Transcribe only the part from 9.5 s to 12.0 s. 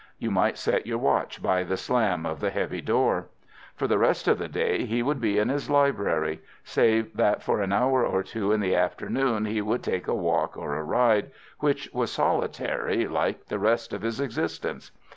would take a walk or a ride, which